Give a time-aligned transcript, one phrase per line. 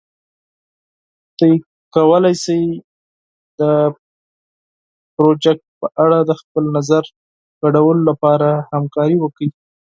[1.39, 1.55] تاسو
[1.93, 2.61] کولی شئ
[3.59, 3.61] د
[5.15, 7.03] پروژې په اړه د خپل نظر
[7.59, 9.47] شریکولو لپاره همکاري وکړئ.